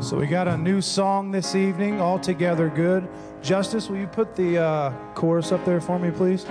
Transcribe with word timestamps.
So 0.00 0.16
we 0.16 0.26
got 0.26 0.48
a 0.48 0.56
new 0.56 0.80
song 0.80 1.30
this 1.30 1.54
evening, 1.54 2.00
All 2.00 2.18
Together 2.18 2.70
Good. 2.70 3.06
Justice, 3.42 3.90
will 3.90 3.98
you 3.98 4.06
put 4.06 4.34
the 4.34 4.56
uh, 4.56 4.92
chorus 5.14 5.52
up 5.52 5.62
there 5.66 5.78
for 5.78 5.98
me, 5.98 6.10
please? 6.10 6.46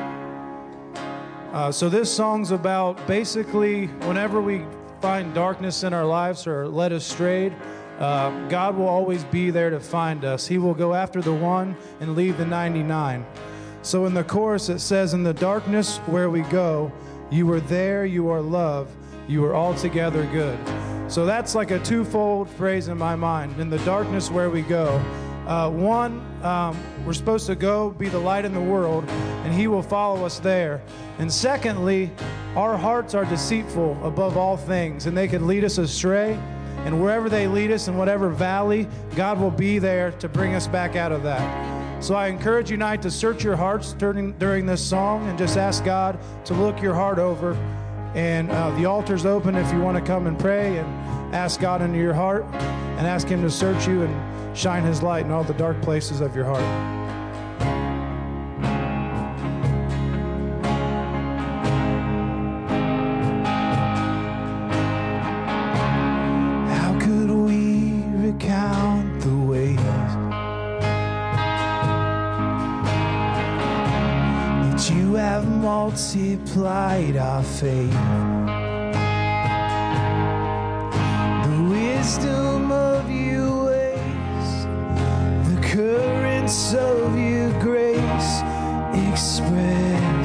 Uh, 1.51 1.71
so, 1.71 1.89
this 1.89 2.13
song's 2.13 2.51
about 2.51 3.07
basically 3.07 3.87
whenever 4.05 4.39
we 4.39 4.63
find 5.01 5.33
darkness 5.33 5.83
in 5.83 5.95
our 5.95 6.05
lives 6.05 6.45
or 6.45 6.67
led 6.67 6.91
astray, 6.91 7.51
uh, 7.97 8.29
God 8.49 8.77
will 8.77 8.87
always 8.87 9.23
be 9.23 9.49
there 9.49 9.71
to 9.71 9.79
find 9.79 10.23
us. 10.23 10.45
He 10.45 10.59
will 10.59 10.75
go 10.75 10.93
after 10.93 11.19
the 11.19 11.33
one 11.33 11.75
and 12.01 12.15
leave 12.15 12.37
the 12.37 12.45
99. 12.45 13.25
So, 13.81 14.05
in 14.05 14.13
the 14.13 14.23
chorus, 14.23 14.69
it 14.69 14.77
says, 14.77 15.15
In 15.15 15.23
the 15.23 15.33
darkness 15.33 15.97
where 16.05 16.29
we 16.29 16.41
go, 16.43 16.91
you 17.31 17.51
are 17.51 17.61
there, 17.61 18.05
you 18.05 18.29
are 18.29 18.41
love, 18.41 18.95
you 19.27 19.43
are 19.43 19.55
altogether 19.55 20.23
good. 20.27 20.88
So 21.09 21.25
that's 21.25 21.55
like 21.55 21.71
a 21.71 21.79
twofold 21.79 22.51
phrase 22.51 22.87
in 22.87 22.95
my 22.95 23.15
mind. 23.15 23.59
In 23.59 23.71
the 23.71 23.79
darkness 23.79 24.29
where 24.29 24.51
we 24.51 24.61
go, 24.61 25.01
uh, 25.47 25.67
one, 25.67 26.21
um, 26.43 26.79
we're 27.03 27.13
supposed 27.13 27.47
to 27.47 27.55
go 27.55 27.89
be 27.89 28.09
the 28.09 28.19
light 28.19 28.45
in 28.45 28.53
the 28.53 28.61
world, 28.61 29.09
and 29.09 29.51
He 29.51 29.65
will 29.65 29.81
follow 29.81 30.23
us 30.23 30.37
there. 30.37 30.83
And 31.17 31.33
secondly, 31.33 32.11
our 32.55 32.77
hearts 32.77 33.15
are 33.15 33.25
deceitful 33.25 33.99
above 34.03 34.37
all 34.37 34.55
things, 34.55 35.07
and 35.07 35.17
they 35.17 35.27
can 35.27 35.47
lead 35.47 35.63
us 35.63 35.79
astray. 35.79 36.39
And 36.85 37.01
wherever 37.01 37.27
they 37.27 37.47
lead 37.47 37.71
us, 37.71 37.87
in 37.87 37.97
whatever 37.97 38.29
valley, 38.29 38.87
God 39.15 39.39
will 39.39 39.49
be 39.49 39.79
there 39.79 40.11
to 40.11 40.29
bring 40.29 40.53
us 40.53 40.67
back 40.67 40.95
out 40.95 41.11
of 41.11 41.23
that. 41.23 42.03
So 42.03 42.13
I 42.13 42.27
encourage 42.27 42.69
you 42.69 42.77
tonight 42.77 43.01
to 43.01 43.09
search 43.09 43.43
your 43.43 43.55
hearts 43.55 43.93
during, 43.93 44.33
during 44.33 44.67
this 44.67 44.87
song 44.87 45.27
and 45.27 45.39
just 45.39 45.57
ask 45.57 45.83
God 45.83 46.19
to 46.45 46.53
look 46.53 46.83
your 46.83 46.93
heart 46.93 47.17
over 47.17 47.57
and 48.15 48.49
uh, 48.49 48.71
the 48.71 48.85
altar's 48.85 49.25
open 49.25 49.55
if 49.55 49.71
you 49.71 49.79
want 49.79 49.97
to 49.97 50.03
come 50.03 50.27
and 50.27 50.37
pray 50.37 50.77
and 50.77 51.35
ask 51.35 51.59
God 51.59 51.81
into 51.81 51.97
your 51.97 52.13
heart 52.13 52.43
and 52.43 53.07
ask 53.07 53.27
Him 53.27 53.41
to 53.43 53.51
search 53.51 53.87
you 53.87 54.03
and 54.03 54.57
shine 54.57 54.83
His 54.83 55.03
light 55.03 55.25
in 55.25 55.31
all 55.31 55.43
the 55.43 55.53
dark 55.53 55.81
places 55.81 56.21
of 56.21 56.35
your 56.35 56.45
heart. 56.45 56.98
Multiplied 76.55 77.17
our 77.17 77.43
faith. 77.43 77.91
The 81.45 81.63
wisdom 81.69 82.71
of 82.71 83.09
your 83.09 83.65
ways, 83.65 84.65
the 85.53 85.61
currents 85.61 86.73
of 86.73 87.17
your 87.17 87.51
grace 87.61 88.41
expressed 89.11 90.18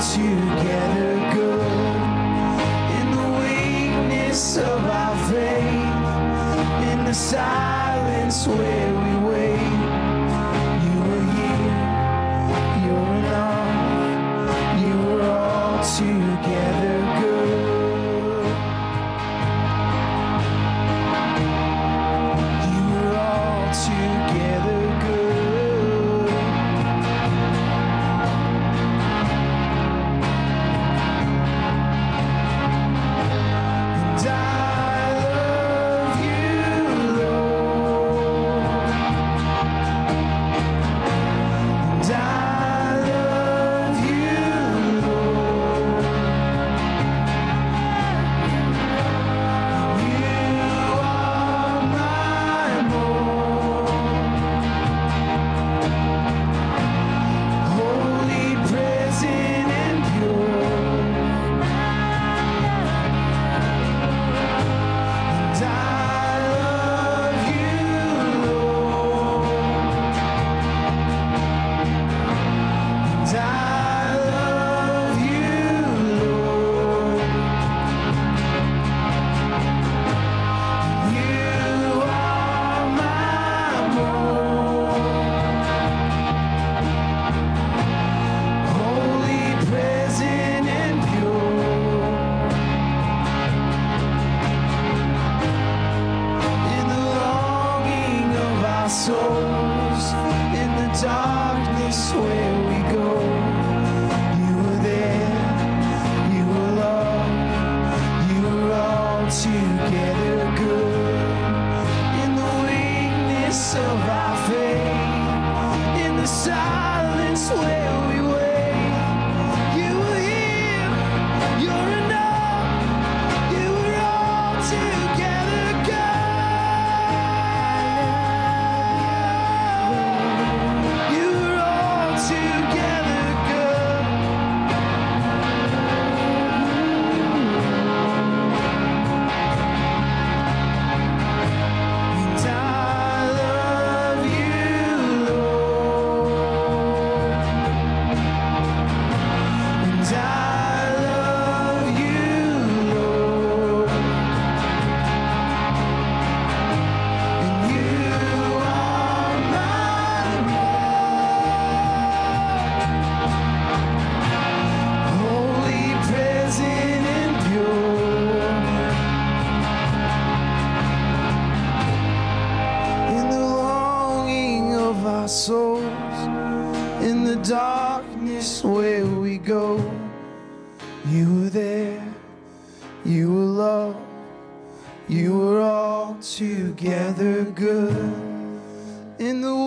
all 0.00 0.49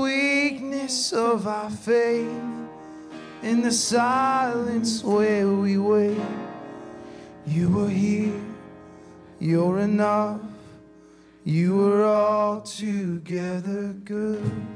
weakness 0.01 1.13
of 1.13 1.47
our 1.47 1.69
faith, 1.69 2.41
in 3.41 3.61
the 3.61 3.71
silence 3.71 5.03
where 5.03 5.47
we 5.47 5.77
wait, 5.77 6.17
you 7.45 7.69
were 7.69 7.89
here, 7.89 8.41
you're 9.39 9.79
enough, 9.79 10.41
you 11.43 11.75
were 11.75 12.05
altogether 12.05 13.93
good. 14.05 14.72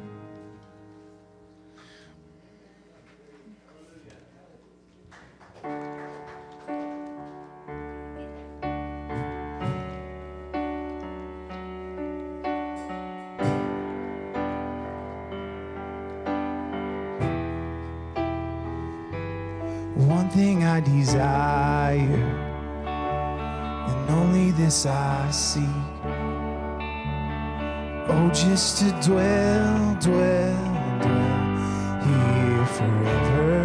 desire, 21.18 22.30
and 22.86 24.10
only 24.12 24.52
this 24.52 24.86
I 24.86 25.32
seek. 25.32 25.64
Oh, 28.10 28.30
just 28.32 28.78
to 28.80 28.92
dwell, 29.02 29.98
dwell, 30.00 30.64
dwell 31.02 31.48
here 32.06 32.66
forever. 32.78 33.58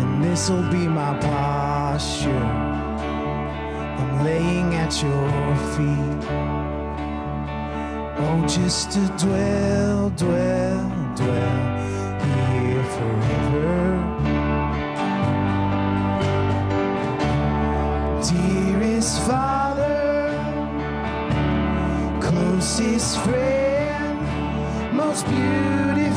And 0.00 0.22
this'll 0.22 0.70
be 0.70 0.86
my 0.86 1.18
posture. 1.18 2.48
I'm 4.00 4.24
laying 4.24 4.74
at 4.74 4.92
your 5.02 5.56
feet. 5.72 6.28
Oh, 8.24 8.44
just 8.46 8.90
to 8.92 9.00
dwell, 9.24 10.10
dwell, 10.10 11.14
dwell 11.16 11.62
here 12.20 12.84
forever 12.84 13.91
closest 19.02 19.26
father, 19.26 20.30
closest 22.20 23.18
friend, 23.18 24.96
most 24.96 25.26
beautiful. 25.26 26.11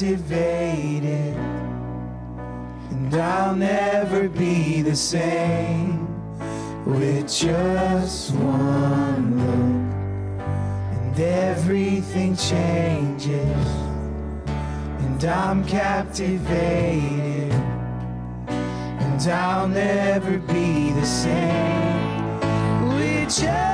captivated, 0.00 1.36
and 2.90 3.14
I'll 3.14 3.54
never 3.54 4.30
be 4.30 4.80
the 4.80 4.96
same 4.96 6.06
with 6.86 7.28
just 7.30 8.34
one 8.34 9.36
look, 9.36 10.40
and 10.96 11.20
everything 11.20 12.34
changes, 12.34 13.66
and 15.04 15.22
I'm 15.22 15.66
captivated, 15.66 17.52
and 18.48 19.22
I'll 19.30 19.68
never 19.68 20.38
be 20.38 20.92
the 20.92 21.04
same 21.04 22.40
with 22.96 23.28
just. 23.28 23.69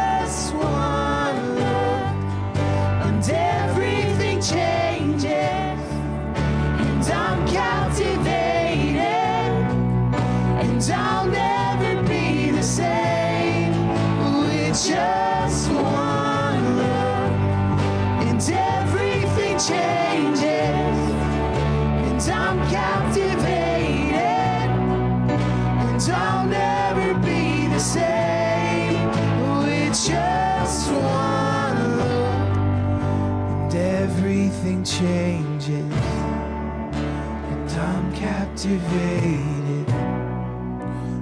captivated, 38.66 39.88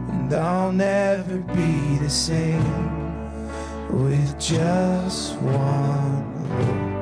and 0.09 0.33
I'll 0.33 0.73
never 0.73 1.39
be 1.39 1.99
the 1.99 2.09
same 2.09 2.63
with 3.91 4.39
just 4.41 5.37
one 5.41 6.89
look. 6.89 6.94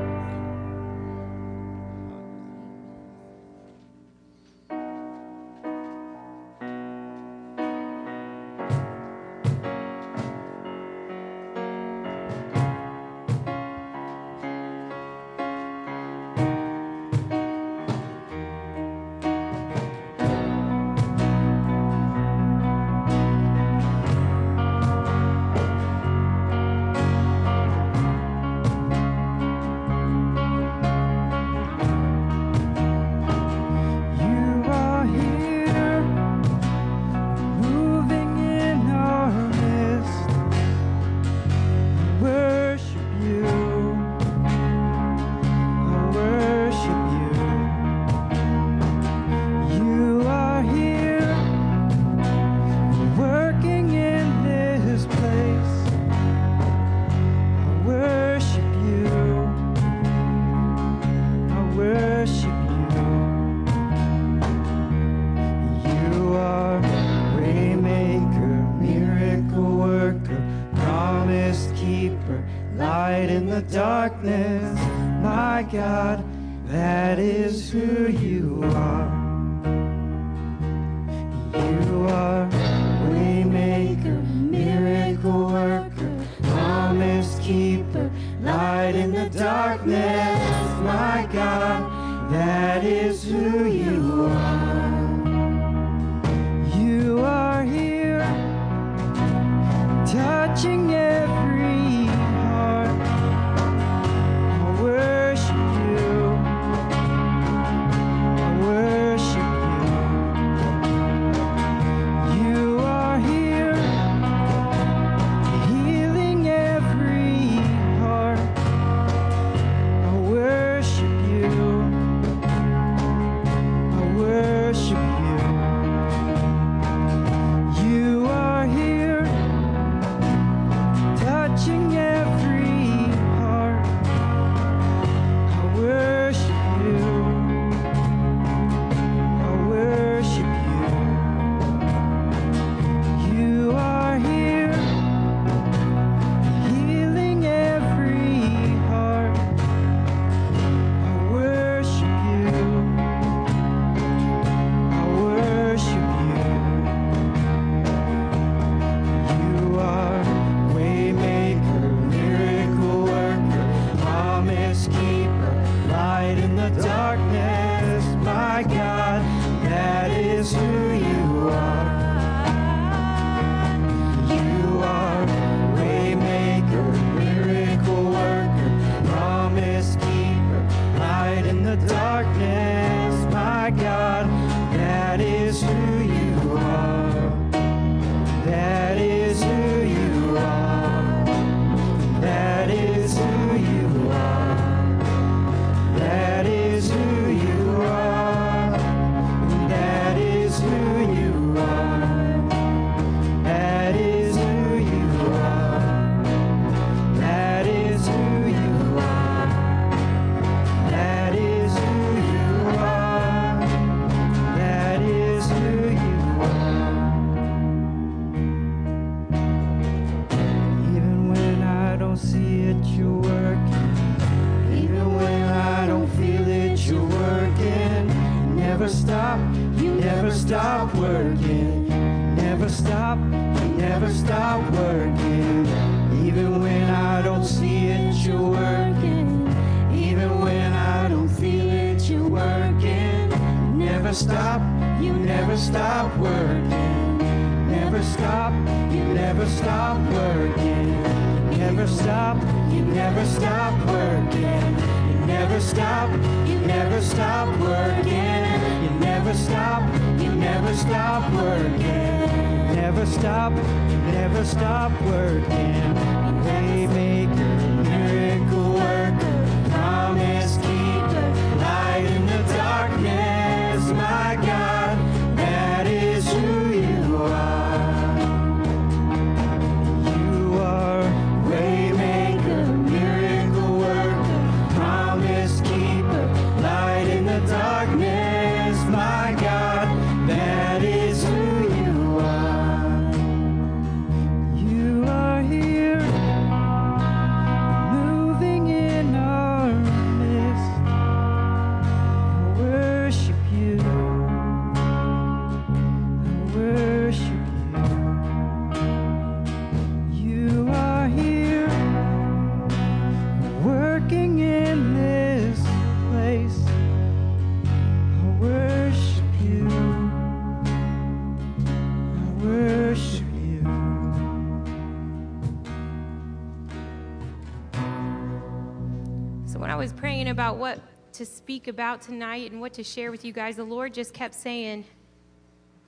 Speak 331.42 331.66
about 331.66 332.00
tonight 332.00 332.52
and 332.52 332.60
what 332.60 332.72
to 332.72 332.84
share 332.84 333.10
with 333.10 333.24
you 333.24 333.32
guys, 333.32 333.56
the 333.56 333.64
Lord 333.64 333.92
just 333.92 334.14
kept 334.14 334.32
saying, 334.32 334.84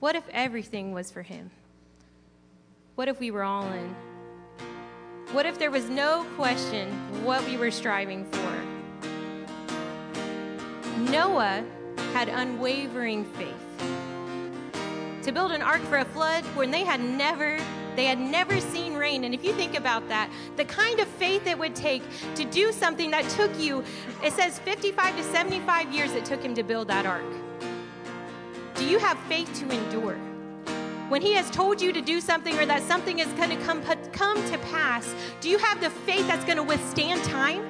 What 0.01 0.13
if 0.13 0.27
everything 0.31 0.91
was 0.91 1.09
for 1.09 1.21
Him? 1.21 1.49
What 2.95 3.07
if 3.07 3.21
we 3.21 3.31
were 3.31 3.43
all 3.43 3.65
in? 3.71 3.95
What 5.31 5.45
if 5.45 5.57
there 5.57 5.71
was 5.71 5.87
no 5.89 6.25
question 6.35 6.91
what 7.23 7.41
we 7.45 7.55
were 7.55 7.71
striving 7.71 8.25
for? 8.25 8.53
Noah 11.09 11.63
had 12.11 12.27
unwavering 12.27 13.23
faith 13.23 13.55
to 15.23 15.31
build 15.31 15.53
an 15.53 15.61
ark 15.61 15.81
for 15.83 15.99
a 15.99 16.05
flood 16.05 16.43
when 16.57 16.69
they 16.69 16.83
had 16.83 16.99
never 16.99 17.57
they 17.95 18.05
had 18.05 18.19
never 18.19 18.59
seen 18.59 18.93
rain. 18.93 19.23
And 19.23 19.33
if 19.33 19.43
you 19.43 19.53
think 19.53 19.77
about 19.77 20.07
that 20.09 20.29
the 20.55 20.65
kind 20.65 20.99
of 20.99 21.07
faith 21.07 21.47
it 21.47 21.57
would 21.57 21.75
take 21.75 22.03
to 22.35 22.45
do 22.45 22.71
something 22.71 23.11
that 23.11 23.27
took 23.29 23.57
you 23.59 23.83
it 24.23 24.33
says 24.33 24.59
55 24.59 25.15
to 25.17 25.23
75 25.23 25.93
years 25.93 26.11
it 26.13 26.25
took 26.25 26.41
him 26.41 26.53
to 26.55 26.63
build 26.63 26.87
that 26.87 27.05
ark. 27.05 27.23
Do 28.75 28.85
you 28.85 28.99
have 28.99 29.17
faith 29.21 29.51
to 29.59 29.69
endure? 29.69 30.17
When 31.09 31.21
he 31.21 31.33
has 31.33 31.49
told 31.51 31.79
you 31.79 31.93
to 31.93 32.01
do 32.01 32.19
something 32.19 32.57
or 32.57 32.65
that 32.65 32.81
something 32.83 33.19
is 33.19 33.27
going 33.33 33.51
to 33.51 33.63
come 33.63 33.81
come 34.11 34.43
to 34.51 34.57
pass 34.57 35.13
do 35.39 35.49
you 35.49 35.57
have 35.59 35.79
the 35.81 35.89
faith 35.89 36.27
that's 36.27 36.45
going 36.45 36.57
to 36.57 36.63
withstand 36.63 37.23
time? 37.23 37.63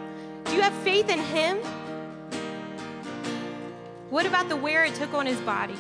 Do 0.46 0.54
you 0.54 0.62
have 0.62 0.74
faith 0.84 1.10
in 1.10 1.20
him? 1.20 1.58
What 4.10 4.26
about 4.26 4.48
the 4.48 4.56
wear 4.56 4.86
it 4.86 4.96
took 4.96 5.14
on 5.14 5.26
his 5.26 5.42
body? 5.42 5.76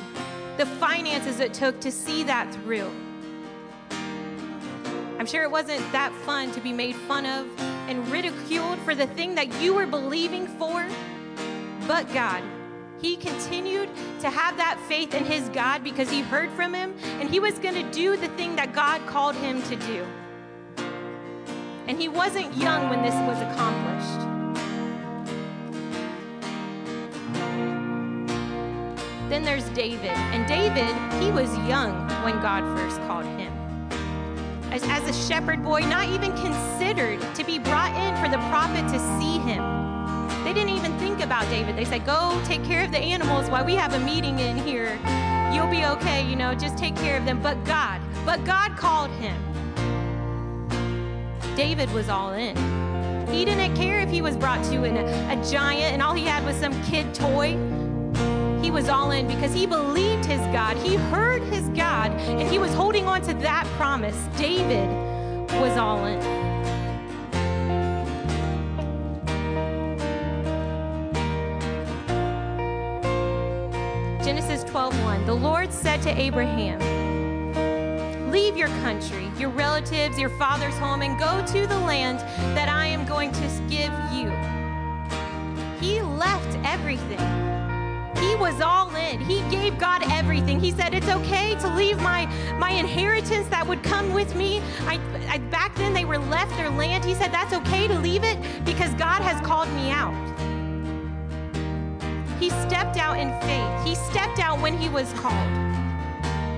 The 0.58 0.65
finances 0.65 1.39
it 1.39 1.53
took 1.53 1.79
to 1.81 1.91
see 1.91 2.23
that 2.23 2.53
through. 2.55 2.91
I'm 5.17 5.25
sure 5.25 5.43
it 5.43 5.51
wasn't 5.51 5.80
that 5.93 6.13
fun 6.25 6.51
to 6.51 6.60
be 6.60 6.73
made 6.73 6.95
fun 6.95 7.25
of 7.25 7.47
and 7.88 8.06
ridiculed 8.10 8.80
for 8.80 8.93
the 8.93 9.08
thing 9.08 9.36
that 9.36 9.62
you 9.62 9.73
were 9.73 9.86
believing 9.86 10.45
for. 10.45 10.86
But 11.88 12.12
God, 12.13 12.43
he 12.99 13.15
continued 13.15 13.89
to 14.19 14.30
have 14.30 14.58
that 14.58 14.78
faith 14.89 15.13
in 15.13 15.23
his 15.23 15.47
God 15.49 15.84
because 15.84 16.10
he 16.10 16.21
heard 16.21 16.49
from 16.51 16.73
him 16.73 16.93
and 17.19 17.30
he 17.30 17.39
was 17.39 17.58
going 17.60 17.75
to 17.75 17.91
do 17.91 18.17
the 18.17 18.28
thing 18.30 18.56
that 18.58 18.73
God 18.73 19.06
called 19.08 19.36
him 19.36 19.62
to 19.63 19.75
do. 19.78 20.06
And 21.88 21.99
he 21.99 22.10
wasn't 22.10 22.56
young 22.58 22.89
when 22.89 23.01
this 23.01 23.13
was 23.13 23.39
accomplished. 23.41 24.36
Then 29.30 29.43
there's 29.43 29.69
David. 29.69 30.06
And 30.08 30.47
David, 30.47 30.95
he 31.23 31.32
was 31.32 31.56
young 31.67 32.08
when 32.23 32.41
God 32.41 32.63
first 32.78 32.97
called 33.08 33.25
him. 33.25 33.55
As, 34.76 34.84
as 34.90 35.08
a 35.08 35.28
shepherd 35.30 35.64
boy, 35.64 35.80
not 35.84 36.10
even 36.10 36.36
considered 36.36 37.22
to 37.36 37.46
be 37.46 37.60
brought 37.60 37.96
in 37.96 38.14
for 38.22 38.30
the 38.30 38.44
prophet 38.50 38.82
to 38.92 39.00
see 39.18 39.38
him. 39.38 39.64
They 40.44 40.52
didn't 40.52 40.76
even 40.76 40.92
think 41.00 41.24
about 41.24 41.50
David. 41.50 41.78
They 41.78 41.86
said, 41.86 42.06
Go 42.06 42.38
take 42.44 42.62
care 42.66 42.84
of 42.84 42.92
the 42.92 42.98
animals 42.98 43.50
while 43.50 43.64
we 43.64 43.74
have 43.76 43.94
a 43.94 44.00
meeting 44.00 44.38
in 44.40 44.58
here. 44.58 45.00
You'll 45.54 45.72
be 45.72 45.86
okay, 45.86 46.30
you 46.30 46.36
know, 46.36 46.54
just 46.54 46.78
take 46.78 46.94
care 46.98 47.18
of 47.18 47.24
them. 47.24 47.42
But 47.42 47.64
God, 47.64 48.02
but 48.26 48.44
God 48.44 48.76
called 48.76 49.12
him. 49.12 49.38
David 51.56 51.90
was 51.94 52.10
all 52.10 52.34
in. 52.34 52.58
He 53.30 53.46
didn't 53.46 53.78
care 53.78 54.02
if 54.02 54.10
he 54.10 54.22
was 54.22 54.36
brought 54.36 54.62
to 54.66 54.84
an, 54.84 54.98
a 54.98 55.50
giant 55.50 55.94
and 55.94 56.02
all 56.02 56.14
he 56.14 56.26
had 56.26 56.44
was 56.44 56.58
some 56.58 56.74
kid 56.84 57.14
toy 57.14 57.54
he 58.65 58.71
was 58.71 58.89
all 58.89 59.12
in 59.12 59.28
because 59.28 59.54
he 59.54 59.67
believed 59.67 60.25
his 60.25 60.39
God. 60.47 60.75
He 60.78 60.95
heard 60.95 61.43
his 61.54 61.69
God, 61.69 62.10
and 62.12 62.49
he 62.49 62.58
was 62.58 62.73
holding 62.73 63.06
on 63.06 63.21
to 63.21 63.34
that 63.36 63.67
promise. 63.78 64.17
David 64.38 64.89
was 65.62 65.78
all 65.78 66.04
in. 66.06 66.19
Genesis 74.23 74.63
12:1. 74.63 75.28
The 75.28 75.36
Lord 75.36 75.71
said 75.71 76.01
to 76.01 76.19
Abraham, 76.19 76.80
Leave 78.32 78.58
your 78.58 78.69
country, 78.82 79.30
your 79.38 79.49
relatives, 79.49 80.17
your 80.17 80.32
father's 80.39 80.78
home, 80.80 81.04
and 81.04 81.19
go 81.19 81.45
to 81.54 81.67
the 81.67 81.80
land 81.82 82.17
that 82.58 82.67
I 82.67 82.88
am 82.88 83.06
going 83.06 83.32
to 83.32 83.47
give 83.69 83.93
you. 84.12 84.32
He 85.80 86.01
left 86.01 86.58
everything. 86.63 87.44
He 88.36 88.41
was 88.41 88.60
all 88.60 88.93
in. 88.98 89.21
He 89.21 89.39
gave 89.50 89.80
God 89.80 90.04
everything. 90.12 90.60
He 90.60 90.71
said, 90.71 90.93
It's 90.93 91.08
okay 91.08 91.56
to 91.56 91.74
leave 91.74 92.02
my, 92.02 92.26
my 92.60 92.71
inheritance 92.71 93.48
that 93.48 93.65
would 93.65 93.82
come 93.82 94.13
with 94.13 94.36
me. 94.36 94.60
I, 94.82 95.00
I, 95.30 95.38
back 95.38 95.74
then, 95.76 95.93
they 95.93 96.04
were 96.04 96.17
left 96.17 96.52
their 96.58 96.69
land. 96.69 97.06
He 97.06 97.13
said, 97.13 97.32
That's 97.32 97.54
okay 97.54 97.88
to 97.88 97.98
leave 97.98 98.26
it 98.26 98.38
because 98.65 98.93
God 98.95 99.21
has 99.21 99.39
called 99.39 99.69
me 99.69 99.89
out. 99.89 100.13
He 102.38 102.50
stepped 102.50 102.98
out 102.98 103.17
in 103.17 103.30
faith. 103.43 103.88
He 103.88 103.95
stepped 104.12 104.39
out 104.39 104.60
when 104.60 104.78
he 104.78 104.89
was 104.89 105.13
called. 105.13 105.50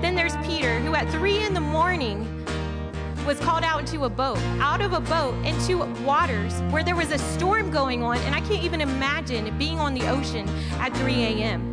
Then 0.02 0.16
there's 0.16 0.36
Peter, 0.38 0.80
who 0.80 0.96
at 0.96 1.08
three 1.10 1.44
in 1.44 1.54
the 1.54 1.60
morning 1.60 2.26
was 3.24 3.38
called 3.38 3.62
out 3.62 3.78
into 3.78 4.04
a 4.04 4.08
boat, 4.08 4.38
out 4.58 4.80
of 4.80 4.94
a 4.94 5.00
boat 5.00 5.34
into 5.44 5.84
waters 6.02 6.60
where 6.72 6.82
there 6.82 6.96
was 6.96 7.12
a 7.12 7.18
storm 7.18 7.70
going 7.70 8.02
on, 8.02 8.16
and 8.22 8.34
I 8.34 8.40
can't 8.40 8.64
even 8.64 8.80
imagine 8.80 9.56
being 9.58 9.78
on 9.78 9.94
the 9.94 10.08
ocean 10.08 10.48
at 10.80 10.96
3 10.96 11.12
a.m. 11.12 11.67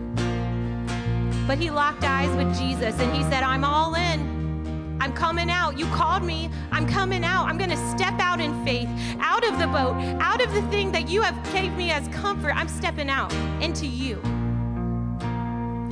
But 1.47 1.59
he 1.59 1.69
locked 1.69 2.03
eyes 2.03 2.35
with 2.35 2.57
Jesus 2.57 2.99
and 2.99 3.15
he 3.15 3.21
said, 3.23 3.43
I'm 3.43 3.63
all 3.63 3.95
in. 3.95 4.97
I'm 4.99 5.13
coming 5.13 5.49
out. 5.51 5.77
You 5.77 5.85
called 5.87 6.23
me. 6.23 6.49
I'm 6.71 6.87
coming 6.87 7.23
out. 7.23 7.45
I'm 7.47 7.57
going 7.57 7.69
to 7.69 7.91
step 7.91 8.19
out 8.19 8.39
in 8.39 8.65
faith, 8.65 8.89
out 9.19 9.47
of 9.47 9.59
the 9.59 9.67
boat, 9.67 9.95
out 10.19 10.41
of 10.41 10.51
the 10.53 10.63
thing 10.63 10.91
that 10.93 11.07
you 11.07 11.21
have 11.21 11.35
gave 11.53 11.73
me 11.73 11.91
as 11.91 12.07
comfort. 12.07 12.51
I'm 12.55 12.67
stepping 12.67 13.09
out 13.09 13.31
into 13.61 13.85
you. 13.85 14.15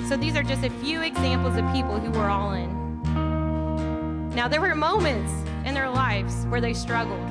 So 0.08 0.18
these 0.18 0.36
are 0.36 0.44
just 0.44 0.64
a 0.64 0.70
few 0.70 1.02
examples 1.02 1.56
of 1.58 1.72
people 1.72 2.00
who 2.00 2.12
were 2.12 2.30
all 2.30 2.54
in. 2.54 4.30
Now, 4.32 4.48
there 4.48 4.62
were 4.62 4.74
moments 4.74 5.32
in 5.66 5.76
their 5.76 5.90
lives 5.90 6.46
where 6.48 6.60
they 6.60 6.74
struggled. 6.74 7.22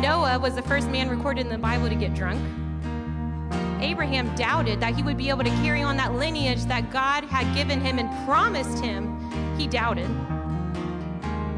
Noah 0.00 0.38
was 0.38 0.54
the 0.54 0.62
first 0.62 0.88
man 0.88 1.10
recorded 1.10 1.42
in 1.42 1.52
the 1.52 1.58
Bible 1.58 1.88
to 1.88 1.94
get 1.94 2.14
drunk. 2.14 2.40
Abraham 3.80 4.34
doubted 4.34 4.80
that 4.80 4.94
he 4.94 5.02
would 5.02 5.16
be 5.16 5.28
able 5.28 5.44
to 5.44 5.50
carry 5.62 5.82
on 5.82 5.96
that 5.96 6.14
lineage 6.14 6.64
that 6.64 6.90
God 6.90 7.24
had 7.24 7.54
given 7.54 7.80
him 7.80 7.98
and 7.98 8.26
promised 8.26 8.82
him. 8.82 9.16
He 9.56 9.66
doubted. 9.66 10.08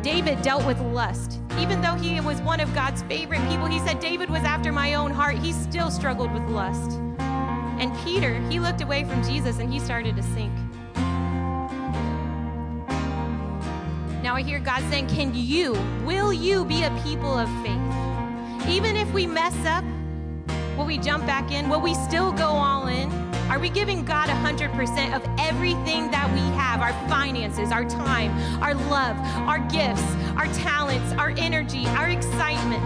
David 0.03 0.41
dealt 0.43 0.67
with 0.67 0.81
lust. 0.81 1.41
Even 1.59 1.81
though 1.83 1.95
he 1.95 2.21
was 2.21 2.41
one 2.41 2.61
of 2.61 2.73
God's 2.75 3.03
favorite 3.03 3.47
people, 3.49 3.67
he 3.67 3.79
said, 3.81 4.01
David 4.01 4.31
was 4.31 4.43
after 4.45 4.73
my 4.73 4.95
own 4.95 5.11
heart. 5.11 5.37
He 5.37 5.53
still 5.53 5.91
struggled 5.91 6.33
with 6.33 6.43
lust. 6.45 6.99
And 7.79 7.97
Peter, 8.05 8.41
he 8.49 8.61
looked 8.61 8.81
away 8.81 9.05
from 9.05 9.23
Jesus 9.23 9.59
and 9.59 9.73
he 9.73 9.79
started 9.79 10.17
to 10.17 10.23
sink. 10.23 10.53
Now 14.23 14.35
I 14.37 14.43
hear 14.43 14.59
God 14.59 14.83
saying, 14.91 15.09
Can 15.09 15.35
you, 15.35 15.73
will 16.05 16.33
you 16.33 16.65
be 16.65 16.83
a 16.83 16.91
people 17.03 17.39
of 17.39 17.49
faith? 17.63 18.69
Even 18.69 18.97
if 18.97 19.11
we 19.13 19.27
mess 19.27 19.57
up, 19.67 19.85
will 20.81 20.87
we 20.87 20.97
jump 20.97 21.27
back 21.27 21.53
in? 21.53 21.69
Will 21.69 21.83
we 21.83 21.93
still 21.93 22.33
go 22.33 22.47
all 22.47 22.89
in? 22.89 23.13
Are 23.51 23.59
we 23.59 23.69
giving 23.69 24.03
God 24.03 24.31
100% 24.31 25.15
of 25.15 25.23
everything 25.39 26.11
that 26.11 26.33
we 26.33 26.41
have 26.57 26.81
our 26.81 26.95
finances, 27.07 27.71
our 27.71 27.85
time, 27.85 28.31
our 28.63 28.75
love, 28.75 29.15
our 29.47 29.59
gifts, 29.69 30.03
our 30.39 30.47
talents, 30.55 31.13
our 31.19 31.35
energy, 31.37 31.87
our 31.89 32.09
excitement? 32.09 32.83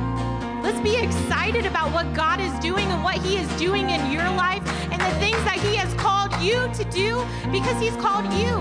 Let's 0.61 0.81
be 0.81 0.97
excited 0.97 1.67
about 1.67 1.93
what 1.93 2.13
God 2.15 2.41
is 2.41 2.53
doing 2.59 2.85
and 2.91 3.05
what 3.05 3.15
He 3.19 3.37
is 3.37 3.47
doing 3.61 3.91
in 3.91 4.11
your 4.11 4.29
life 4.31 4.67
and 4.91 5.01
the 5.01 5.21
things 5.21 5.39
that 5.45 5.61
He 5.63 5.77
has 5.77 5.95
called 5.95 6.33
you 6.43 6.69
to 6.75 6.85
do 6.91 7.25
because 7.53 7.81
He's 7.81 7.95
called 8.03 8.25
you. 8.33 8.59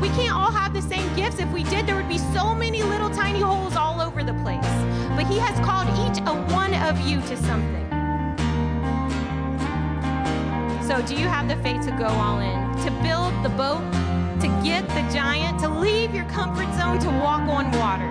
We 0.00 0.08
can't 0.18 0.34
all 0.34 0.50
have 0.50 0.74
the 0.74 0.82
same 0.82 1.14
gifts. 1.14 1.38
If 1.38 1.48
we 1.52 1.62
did, 1.62 1.86
there 1.86 1.94
would 1.94 2.08
be 2.08 2.18
so 2.18 2.56
many 2.56 2.82
little 2.82 3.10
tiny 3.10 3.40
holes 3.40 3.76
all 3.76 4.00
over 4.00 4.24
the 4.24 4.34
place. 4.42 4.66
But 5.14 5.28
He 5.28 5.38
has 5.38 5.54
called 5.64 5.86
each 6.02 6.20
one 6.52 6.74
of 6.74 6.98
you 7.06 7.20
to 7.20 7.36
something. 7.36 7.93
So, 10.86 11.00
do 11.00 11.14
you 11.14 11.26
have 11.26 11.48
the 11.48 11.56
faith 11.62 11.80
to 11.86 11.92
go 11.92 12.04
all 12.04 12.40
in? 12.40 12.84
To 12.84 12.90
build 13.02 13.32
the 13.42 13.48
boat? 13.48 13.80
To 14.42 14.48
get 14.62 14.86
the 14.88 15.00
giant? 15.10 15.58
To 15.60 15.68
leave 15.70 16.14
your 16.14 16.26
comfort 16.26 16.70
zone? 16.74 16.98
To 16.98 17.08
walk 17.08 17.40
on 17.48 17.70
water? 17.78 18.10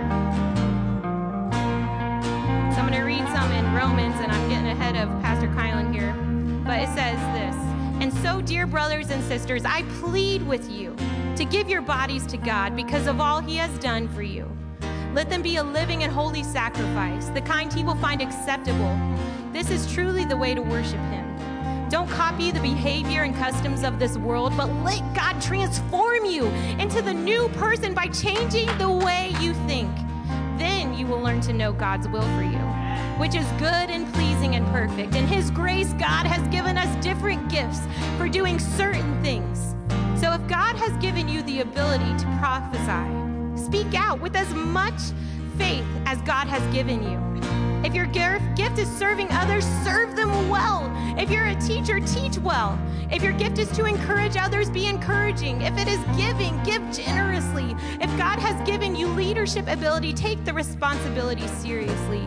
So, 2.73 2.81
I'm 2.81 2.89
going 2.89 2.99
to 2.99 3.05
read 3.05 3.27
some 3.27 3.51
in 3.51 3.75
Romans, 3.75 4.15
and 4.19 4.31
I'm 4.31 4.49
getting 4.49 4.69
ahead 4.69 4.95
of 4.95 5.07
Pastor 5.21 5.49
Kylan 5.49 5.93
here. 5.93 6.13
But 6.65 6.79
it 6.79 6.87
says 6.95 7.19
this 7.35 7.55
And 8.01 8.11
so, 8.11 8.41
dear 8.41 8.65
brothers 8.65 9.11
and 9.11 9.23
sisters, 9.25 9.65
I 9.65 9.83
plead 9.99 10.41
with 10.47 10.71
you 10.71 10.95
to 11.35 11.45
give 11.45 11.69
your 11.69 11.83
bodies 11.83 12.25
to 12.25 12.37
God 12.37 12.75
because 12.75 13.05
of 13.05 13.21
all 13.21 13.39
He 13.39 13.55
has 13.57 13.77
done 13.77 14.07
for 14.07 14.23
you. 14.23 14.49
Let 15.13 15.29
them 15.29 15.43
be 15.43 15.57
a 15.57 15.63
living 15.63 16.01
and 16.01 16.11
holy 16.11 16.41
sacrifice, 16.41 17.27
the 17.27 17.41
kind 17.41 17.71
He 17.71 17.83
will 17.83 17.97
find 17.97 18.19
acceptable. 18.19 18.99
This 19.51 19.69
is 19.69 19.93
truly 19.93 20.25
the 20.25 20.35
way 20.35 20.55
to 20.55 20.61
worship 20.63 20.99
Him. 21.11 21.32
Don't 21.93 22.09
copy 22.09 22.49
the 22.49 22.59
behavior 22.59 23.21
and 23.21 23.35
customs 23.35 23.83
of 23.83 23.99
this 23.99 24.17
world, 24.17 24.57
but 24.57 24.67
let 24.83 24.99
God 25.13 25.39
transform 25.39 26.25
you 26.25 26.47
into 26.79 27.03
the 27.03 27.13
new 27.13 27.47
person 27.49 27.93
by 27.93 28.07
changing 28.07 28.65
the 28.79 28.89
way 28.89 29.31
you 29.39 29.53
think. 29.67 29.95
Then 30.57 30.95
you 30.95 31.05
will 31.05 31.19
learn 31.19 31.39
to 31.41 31.53
know 31.53 31.71
God's 31.71 32.07
will 32.07 32.23
for 32.35 32.41
you, 32.41 32.57
which 33.19 33.35
is 33.35 33.45
good 33.59 33.91
and 33.91 34.11
pleasing 34.15 34.55
and 34.55 34.65
perfect. 34.69 35.13
In 35.13 35.27
His 35.27 35.51
grace, 35.51 35.93
God 35.93 36.25
has 36.25 36.41
given 36.47 36.79
us 36.79 36.89
different 37.03 37.47
gifts 37.47 37.81
for 38.17 38.27
doing 38.27 38.57
certain 38.57 39.21
things. 39.21 39.75
So 40.19 40.33
if 40.33 40.47
God 40.47 40.75
has 40.75 40.93
given 40.99 41.27
you 41.29 41.43
the 41.43 41.59
ability 41.59 42.17
to 42.17 42.37
prophesy, 42.39 43.63
speak 43.67 43.93
out 43.93 44.19
with 44.19 44.35
as 44.35 44.51
much 44.55 44.99
faith 45.59 45.85
as 46.07 46.19
God 46.23 46.47
has 46.47 46.63
given 46.73 47.03
you. 47.03 47.62
If 47.83 47.93
your 47.93 48.05
gift 48.07 48.79
is 48.79 48.89
serving 48.97 49.27
others, 49.31 49.65
serve 49.83 50.15
them 50.15 50.49
well. 50.49 50.89
If 51.17 51.29
you're 51.29 51.47
a 51.47 51.55
teacher, 51.55 51.99
teach 51.99 52.37
well. 52.37 52.79
If 53.11 53.21
your 53.21 53.33
gift 53.33 53.59
is 53.59 53.69
to 53.73 53.85
encourage 53.85 54.37
others, 54.37 54.69
be 54.69 54.87
encouraging. 54.87 55.61
If 55.61 55.77
it 55.77 55.87
is 55.87 55.99
giving, 56.17 56.61
give 56.63 56.81
generously. 56.91 57.75
If 57.99 58.15
God 58.17 58.39
has 58.39 58.55
given 58.65 58.95
you 58.95 59.07
leadership 59.07 59.67
ability, 59.67 60.13
take 60.13 60.43
the 60.45 60.53
responsibility 60.53 61.45
seriously. 61.47 62.21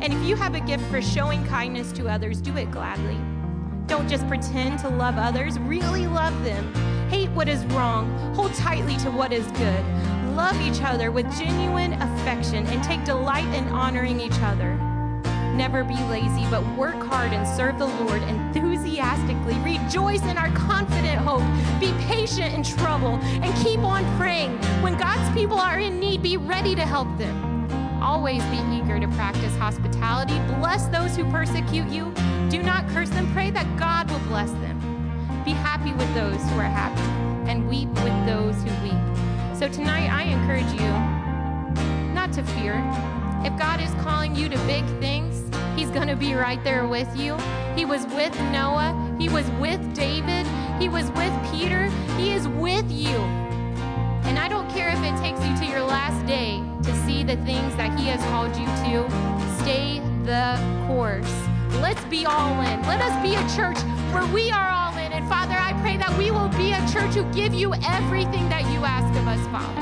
And 0.00 0.12
if 0.12 0.22
you 0.24 0.36
have 0.36 0.54
a 0.54 0.60
gift 0.60 0.84
for 0.90 1.00
showing 1.00 1.44
kindness 1.46 1.90
to 1.92 2.06
others, 2.06 2.40
do 2.40 2.56
it 2.56 2.70
gladly. 2.70 3.18
Don't 3.86 4.08
just 4.08 4.28
pretend 4.28 4.78
to 4.80 4.88
love 4.88 5.16
others, 5.16 5.58
really 5.58 6.06
love 6.06 6.44
them. 6.44 6.72
Hate 7.08 7.30
what 7.30 7.48
is 7.48 7.64
wrong, 7.66 8.10
hold 8.34 8.54
tightly 8.54 8.96
to 8.98 9.10
what 9.10 9.32
is 9.32 9.46
good. 9.52 9.84
Love 10.36 10.60
each 10.60 10.82
other 10.82 11.10
with 11.10 11.26
genuine 11.36 11.94
affection 11.94 12.66
and 12.66 12.84
take 12.84 13.02
delight 13.04 13.48
in 13.54 13.66
honoring 13.68 14.20
each 14.20 14.38
other. 14.42 14.78
Never 15.58 15.82
be 15.82 15.96
lazy, 16.04 16.46
but 16.52 16.64
work 16.76 17.04
hard 17.04 17.32
and 17.32 17.44
serve 17.44 17.80
the 17.80 17.86
Lord 17.86 18.22
enthusiastically. 18.22 19.54
Rejoice 19.58 20.22
in 20.22 20.38
our 20.38 20.52
confident 20.52 21.18
hope. 21.18 21.42
Be 21.80 21.92
patient 22.06 22.54
in 22.54 22.62
trouble 22.62 23.18
and 23.42 23.52
keep 23.66 23.80
on 23.80 24.04
praying. 24.16 24.56
When 24.82 24.96
God's 24.96 25.28
people 25.36 25.58
are 25.58 25.80
in 25.80 25.98
need, 25.98 26.22
be 26.22 26.36
ready 26.36 26.76
to 26.76 26.82
help 26.82 27.08
them. 27.18 27.68
Always 28.00 28.40
be 28.44 28.58
eager 28.72 29.00
to 29.00 29.08
practice 29.08 29.52
hospitality. 29.56 30.38
Bless 30.60 30.86
those 30.86 31.16
who 31.16 31.28
persecute 31.28 31.88
you. 31.88 32.14
Do 32.50 32.62
not 32.62 32.88
curse 32.90 33.10
them. 33.10 33.28
Pray 33.32 33.50
that 33.50 33.66
God 33.76 34.08
will 34.12 34.20
bless 34.28 34.52
them. 34.52 34.78
Be 35.44 35.50
happy 35.50 35.92
with 35.92 36.14
those 36.14 36.40
who 36.50 36.60
are 36.60 36.70
happy 36.70 37.02
and 37.50 37.68
weep 37.68 37.88
with 38.04 38.26
those 38.26 38.54
who 38.62 38.70
weep. 38.84 39.56
So 39.58 39.68
tonight, 39.68 40.08
I 40.08 40.22
encourage 40.22 40.70
you 40.80 42.14
not 42.14 42.32
to 42.34 42.44
fear. 42.44 42.80
If 43.44 43.58
God 43.58 43.80
is 43.80 43.90
calling 44.02 44.36
you 44.36 44.48
to 44.48 44.58
big 44.66 44.84
things, 45.00 45.47
He's 45.78 45.90
going 45.90 46.08
to 46.08 46.16
be 46.16 46.34
right 46.34 46.62
there 46.64 46.88
with 46.88 47.16
you. 47.16 47.36
He 47.76 47.84
was 47.84 48.04
with 48.06 48.34
Noah, 48.50 49.14
He 49.16 49.28
was 49.28 49.48
with 49.60 49.94
David, 49.94 50.44
He 50.80 50.88
was 50.88 51.08
with 51.12 51.32
Peter, 51.52 51.88
He 52.16 52.32
is 52.32 52.48
with 52.48 52.90
you. 52.90 53.16
And 54.26 54.40
I 54.40 54.48
don't 54.48 54.68
care 54.70 54.88
if 54.88 54.98
it 54.98 55.16
takes 55.22 55.38
you 55.46 55.56
to 55.56 55.72
your 55.72 55.82
last 55.82 56.26
day 56.26 56.60
to 56.82 57.06
see 57.06 57.22
the 57.22 57.36
things 57.46 57.76
that 57.76 57.96
He 57.96 58.08
has 58.08 58.20
called 58.24 58.56
you 58.56 58.66
to. 58.66 59.08
Stay 59.62 60.00
the 60.24 60.58
course. 60.88 61.32
Let's 61.80 62.04
be 62.06 62.26
all 62.26 62.60
in. 62.62 62.82
Let 62.82 63.00
us 63.00 63.14
be 63.22 63.36
a 63.36 63.56
church 63.56 63.78
where 64.12 64.26
we 64.34 64.50
are 64.50 64.68
all 64.68 64.98
in. 64.98 65.12
And 65.12 65.28
Father, 65.28 65.54
I 65.54 65.80
pray 65.80 65.96
that 65.96 66.12
we 66.18 66.32
will 66.32 66.48
be 66.58 66.72
a 66.72 66.80
church 66.90 67.14
who 67.14 67.22
give 67.32 67.54
you 67.54 67.72
everything 67.86 68.48
that 68.48 68.62
you 68.72 68.84
ask 68.84 69.16
of 69.16 69.28
us, 69.28 69.46
Father. 69.54 69.80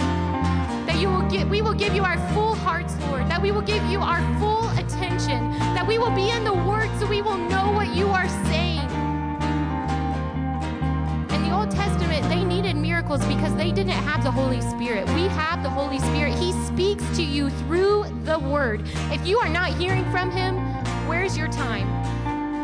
That 0.85 1.01
you 1.01 1.09
will 1.09 1.27
get 1.31 1.49
we 1.49 1.63
will 1.63 1.75
give 1.75 1.95
you 1.95 2.05
our 2.05 2.19
full 2.35 2.55
hearts, 2.55 2.95
Lord. 3.09 3.31
That 3.31 3.41
we 3.41 3.51
will 3.51 3.63
give 3.63 3.83
you 3.87 4.01
our 4.01 4.21
full 4.39 4.69
attention. 4.77 5.56
That 5.77 5.87
we 5.87 5.99
will 5.99 6.11
be 6.11 6.31
in 6.31 6.43
the 6.43 6.55
word 6.55 6.89
so 6.99 7.07
we 7.07 7.21
will 7.21 7.37
know 7.37 7.71
what 7.71 7.95
you 7.95 8.07
are 8.07 8.31
saying. 8.47 8.81
In 11.29 11.43
the 11.43 11.55
Old 11.55 11.71
Testament, 11.71 12.27
they 12.31 12.43
needed 12.43 12.77
miracles 12.77 13.23
because 13.27 13.55
they 13.57 13.73
didn't 13.73 13.93
have 13.93 14.25
the 14.25 14.31
Holy 14.31 14.63
Spirit. 14.63 15.07
We 15.11 15.25
have 15.29 15.63
the 15.63 15.69
Holy 15.69 15.99
Spirit. 15.99 16.33
He 16.33 16.53
speaks 16.65 17.05
to 17.19 17.23
you 17.23 17.51
through 17.51 18.07
the 18.25 18.39
word. 18.39 18.85
If 19.13 19.27
you 19.27 19.37
are 19.39 19.51
not 19.51 19.69
hearing 19.75 20.11
from 20.11 20.31
him, 20.31 20.57
where's 21.07 21.37
your 21.37 21.49
time? 21.49 21.87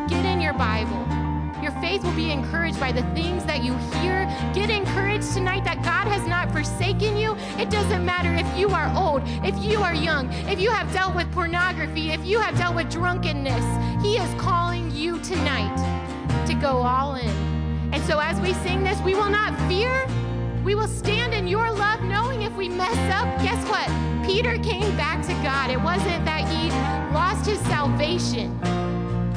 Get 0.08 0.24
in 0.24 0.40
your 0.40 0.54
Bible. 0.54 1.21
Your 1.62 1.70
faith 1.80 2.02
will 2.02 2.16
be 2.16 2.32
encouraged 2.32 2.80
by 2.80 2.90
the 2.90 3.02
things 3.14 3.44
that 3.44 3.62
you 3.62 3.76
hear. 4.00 4.26
Get 4.52 4.68
encouraged 4.68 5.32
tonight 5.32 5.64
that 5.64 5.76
God 5.84 6.10
has 6.10 6.26
not 6.26 6.50
forsaken 6.50 7.16
you. 7.16 7.36
It 7.56 7.70
doesn't 7.70 8.04
matter 8.04 8.34
if 8.34 8.58
you 8.58 8.70
are 8.70 8.92
old, 8.96 9.22
if 9.44 9.56
you 9.64 9.80
are 9.80 9.94
young, 9.94 10.32
if 10.48 10.60
you 10.60 10.72
have 10.72 10.92
dealt 10.92 11.14
with 11.14 11.30
pornography, 11.30 12.10
if 12.10 12.24
you 12.26 12.40
have 12.40 12.58
dealt 12.58 12.74
with 12.74 12.90
drunkenness. 12.90 13.64
He 14.02 14.16
is 14.16 14.40
calling 14.40 14.90
you 14.90 15.20
tonight 15.20 15.76
to 16.48 16.54
go 16.54 16.78
all 16.82 17.14
in 17.14 17.30
And 17.92 18.02
so 18.02 18.18
as 18.18 18.40
we 18.40 18.54
sing 18.54 18.82
this, 18.82 19.00
we 19.02 19.14
will 19.14 19.30
not 19.30 19.56
fear. 19.68 20.08
We 20.64 20.74
will 20.74 20.88
stand 20.88 21.32
in 21.32 21.46
your 21.46 21.70
love, 21.70 22.02
knowing 22.02 22.42
if 22.42 22.56
we 22.56 22.68
mess 22.68 22.98
up, 23.12 23.40
guess 23.40 23.64
what? 23.68 23.88
Peter 24.26 24.58
came 24.58 24.96
back 24.96 25.24
to 25.26 25.32
God. 25.44 25.70
It 25.70 25.80
wasn't 25.80 26.24
that 26.24 26.48
he 26.48 26.70
lost 27.14 27.46
his 27.46 27.60
salvation. 27.60 28.58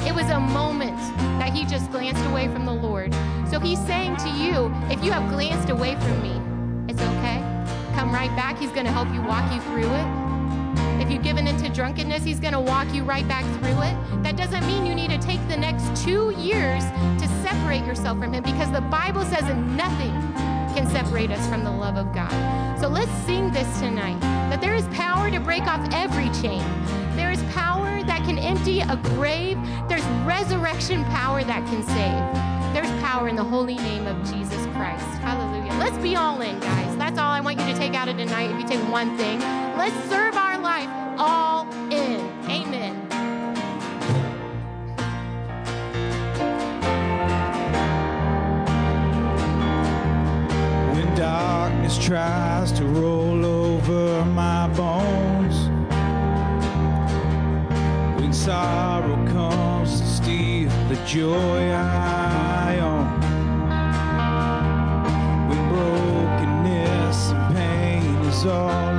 It 0.06 0.14
was 0.14 0.30
a 0.30 0.38
moment 0.38 0.96
that 1.40 1.52
he 1.52 1.64
just 1.64 1.90
glanced 1.90 2.24
away 2.26 2.46
from 2.48 2.64
the 2.64 2.72
Lord. 2.72 3.12
So 3.50 3.58
he's 3.58 3.84
saying 3.86 4.16
to 4.18 4.28
you, 4.30 4.72
if 4.88 5.02
you 5.02 5.10
have 5.10 5.28
glanced 5.30 5.68
away 5.68 5.96
from 5.96 6.22
me, 6.22 6.40
it's 6.88 7.02
okay. 7.02 7.42
Come 7.94 8.12
right 8.12 8.30
back. 8.36 8.58
He's 8.58 8.70
going 8.70 8.86
to 8.86 8.92
help 8.92 9.12
you 9.12 9.20
walk 9.22 9.52
you 9.52 9.60
through 9.62 9.92
it. 9.92 11.02
If 11.02 11.10
you've 11.10 11.22
given 11.22 11.46
into 11.46 11.68
drunkenness, 11.68 12.24
he's 12.24 12.40
going 12.40 12.52
to 12.52 12.60
walk 12.60 12.92
you 12.94 13.02
right 13.02 13.26
back 13.26 13.44
through 13.58 13.82
it. 13.82 14.22
That 14.22 14.36
doesn't 14.36 14.66
mean 14.66 14.86
you 14.86 14.94
need 14.94 15.10
to 15.10 15.18
take 15.18 15.40
the 15.48 15.56
next 15.56 16.04
two 16.04 16.30
years 16.38 16.84
to 17.20 17.28
separate 17.42 17.84
yourself 17.84 18.18
from 18.18 18.32
him 18.32 18.42
because 18.42 18.70
the 18.70 18.80
Bible 18.82 19.24
says 19.24 19.42
nothing 19.76 20.12
can 20.74 20.86
separate 20.88 21.30
us 21.30 21.46
from 21.48 21.64
the 21.64 21.70
love 21.70 21.96
of 21.96 22.14
God. 22.14 22.78
So 22.78 22.88
let's 22.88 23.10
sing 23.24 23.50
this 23.50 23.80
tonight 23.80 24.20
that 24.50 24.60
there 24.60 24.74
is 24.74 24.86
power 24.88 25.30
to 25.30 25.40
break 25.40 25.62
off 25.62 25.86
every 25.92 26.28
chain. 26.40 26.62
There 27.16 27.30
is 27.30 27.42
power 27.54 28.02
that 28.04 28.24
can 28.24 28.38
empty 28.38 28.80
a 28.80 28.96
grave. 29.14 29.58
There's 29.88 30.04
resurrection 30.24 31.02
power 31.06 31.42
that 31.42 31.66
can 31.66 31.82
save. 31.82 32.46
There's 32.74 32.90
power 33.02 33.28
in 33.28 33.36
the 33.36 33.44
holy 33.44 33.76
name 33.76 34.06
of 34.06 34.18
Jesus 34.30 34.66
Christ. 34.74 35.06
Hallelujah. 35.22 35.72
Let's 35.78 35.96
be 35.96 36.14
all 36.14 36.42
in, 36.42 36.60
guys. 36.60 36.96
That's 36.98 37.18
all 37.18 37.30
I 37.30 37.40
want 37.40 37.58
you 37.58 37.64
to 37.64 37.74
take 37.74 37.94
out 37.94 38.08
of 38.08 38.18
tonight. 38.18 38.50
If 38.50 38.60
you 38.60 38.66
take 38.68 38.86
one 38.90 39.16
thing, 39.16 39.40
let's 39.78 39.96
serve 40.10 40.36
our 40.36 40.58
life 40.58 40.90
all 41.18 41.66
in. 41.90 42.20
Amen. 42.50 42.94
When 50.94 51.14
darkness 51.14 51.96
tries 51.96 52.72
to 52.72 52.84
roll 52.84 53.44
over 53.46 54.24
my 54.26 54.68
bones, 54.76 55.25
sorrow 58.46 59.16
comes 59.26 60.00
to 60.00 60.06
steal 60.06 60.70
the 60.88 60.94
joy 61.04 61.68
I 61.72 62.78
own, 62.78 63.20
when 65.48 65.60
brokenness 65.68 67.32
and 67.32 67.56
pain 67.56 68.14
is 68.24 68.46
all 68.46 68.95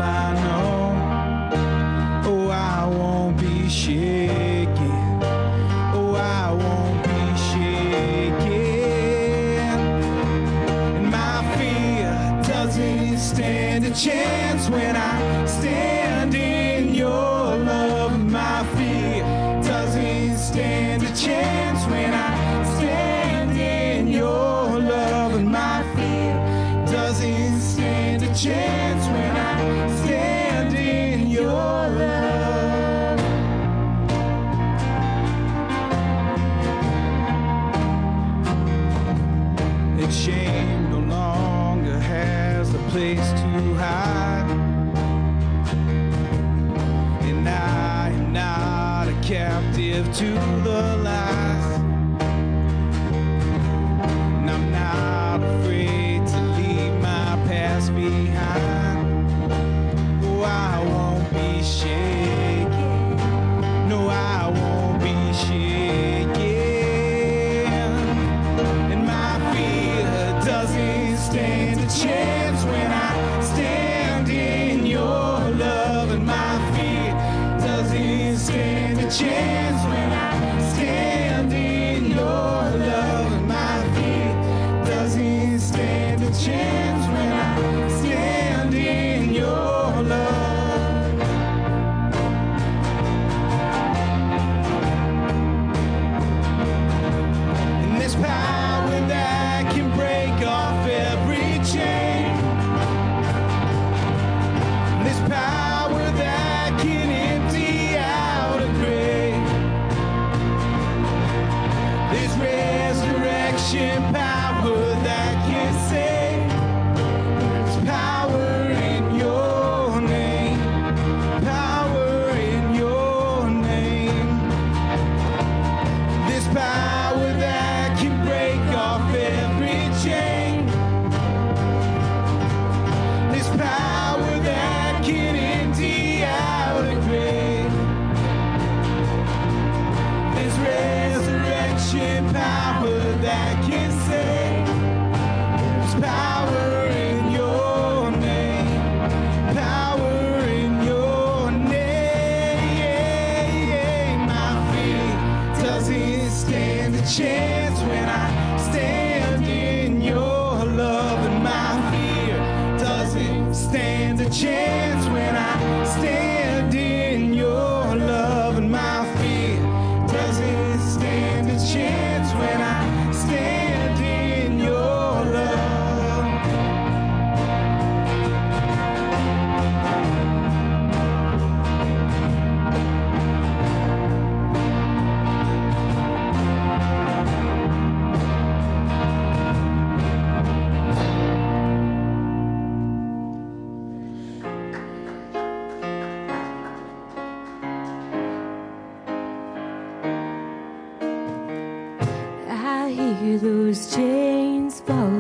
those 203.36 203.94
chains 203.94 204.80
falling. 204.80 205.17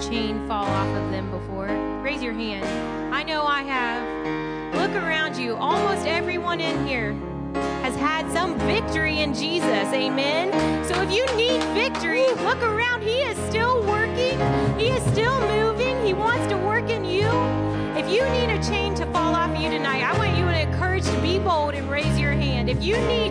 Chain 0.00 0.46
fall 0.46 0.66
off 0.66 0.88
of 0.96 1.10
them 1.10 1.30
before? 1.30 1.66
Raise 2.02 2.22
your 2.22 2.32
hand. 2.32 2.64
I 3.14 3.22
know 3.22 3.44
I 3.44 3.62
have. 3.62 4.74
Look 4.74 5.02
around 5.02 5.36
you. 5.36 5.56
Almost 5.56 6.06
everyone 6.06 6.60
in 6.60 6.86
here 6.86 7.12
has 7.82 7.96
had 7.96 8.30
some 8.32 8.58
victory 8.60 9.20
in 9.20 9.32
Jesus. 9.32 9.88
Amen. 9.92 10.52
So 10.84 11.00
if 11.02 11.12
you 11.12 11.24
need 11.36 11.62
victory, 11.74 12.26
look 12.44 12.62
around. 12.62 13.02
He 13.02 13.18
is 13.18 13.38
still 13.48 13.82
working, 13.86 14.38
He 14.78 14.88
is 14.88 15.02
still 15.12 15.40
moving. 15.48 16.04
He 16.04 16.12
wants 16.12 16.46
to 16.48 16.56
work 16.58 16.90
in 16.90 17.04
you. 17.04 17.28
If 17.96 18.10
you 18.10 18.28
need 18.30 18.50
a 18.50 18.62
chain 18.62 18.94
to 18.96 19.06
fall 19.06 19.34
off 19.34 19.50
of 19.50 19.60
you 19.60 19.70
tonight, 19.70 20.02
I 20.02 20.16
want 20.18 20.36
you 20.36 20.44
to 20.44 20.60
encourage 20.60 21.04
to 21.04 21.20
be 21.22 21.38
bold 21.38 21.74
and 21.74 21.88
raise 21.90 22.18
your 22.18 22.32
hand. 22.32 22.68
If 22.68 22.82
you 22.82 22.96
need 23.08 23.25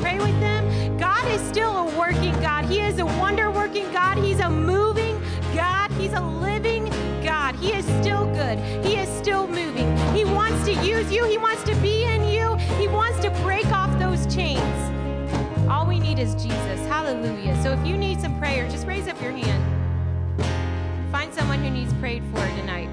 pray 0.00 0.18
with 0.18 0.38
them, 0.40 0.96
God 0.98 1.26
is 1.28 1.40
still 1.48 1.88
a 1.88 1.98
working 1.98 2.32
God. 2.40 2.64
He 2.64 2.80
is 2.80 2.98
a 2.98 3.06
wonder 3.06 3.50
working 3.50 3.90
God. 3.92 4.18
He's 4.18 4.40
a 4.40 4.48
moving 4.48 5.20
God. 5.54 5.90
He's 5.92 6.12
a 6.12 6.20
living 6.20 6.84
God. 7.24 7.54
He 7.56 7.72
is 7.72 7.84
still 8.00 8.26
good. 8.34 8.58
He 8.84 8.96
is 8.96 9.08
still 9.08 9.46
moving. 9.46 9.96
He 10.14 10.24
wants 10.24 10.64
to 10.66 10.72
use 10.84 11.10
you. 11.12 11.24
He 11.24 11.38
wants 11.38 11.62
to 11.64 11.74
be 11.76 12.04
in 12.04 12.24
you. 12.24 12.56
He 12.78 12.88
wants 12.88 13.20
to 13.20 13.30
break 13.42 13.66
off 13.66 13.98
those 13.98 14.32
chains. 14.34 14.60
All 15.68 15.86
we 15.86 15.98
need 15.98 16.18
is 16.18 16.34
Jesus. 16.34 16.80
Hallelujah. 16.86 17.60
So 17.62 17.72
if 17.72 17.86
you 17.86 17.96
need 17.96 18.20
some 18.20 18.38
prayer, 18.38 18.68
just 18.68 18.86
raise 18.86 19.08
up 19.08 19.20
your 19.20 19.32
hand. 19.32 19.62
Find 21.10 21.32
someone 21.32 21.62
who 21.62 21.70
needs 21.70 21.92
prayed 21.94 22.22
for 22.32 22.46
tonight. 22.60 22.90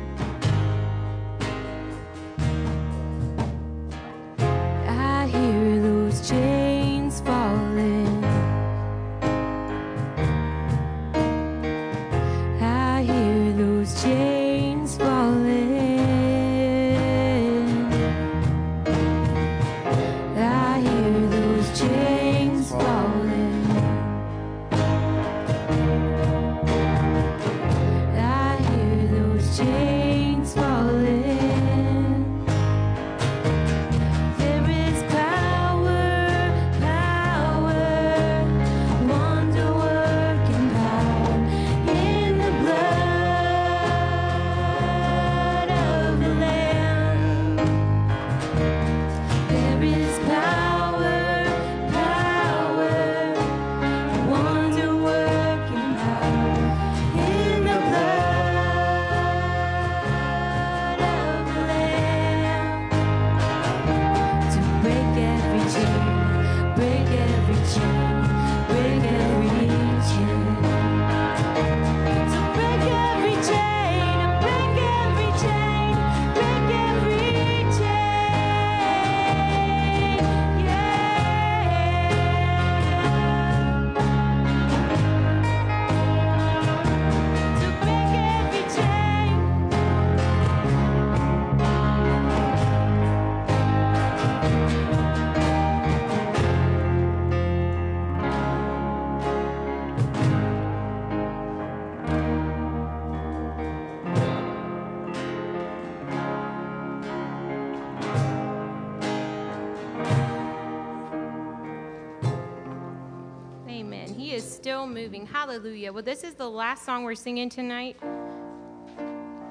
Moving. 114.93 115.25
Hallelujah. 115.25 115.91
Well, 115.91 116.03
this 116.03 116.23
is 116.23 116.35
the 116.35 116.49
last 116.49 116.85
song 116.85 117.03
we're 117.03 117.15
singing 117.15 117.49
tonight. 117.49 117.97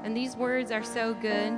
And 0.05 0.17
these 0.17 0.37
words 0.37 0.71
are 0.71 0.85
so 0.85 1.15
good. 1.15 1.53